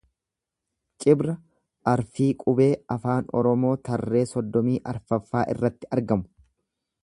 Cibra 1.03 1.35
arfii 1.91 2.29
qubee 2.45 2.67
Afaan 2.97 3.29
Oromoo 3.41 3.77
tarree 3.91 4.27
soddomii 4.33 4.81
arfaffaaffaa 4.95 5.49
irratti 5.57 5.93
argamu. 5.99 6.31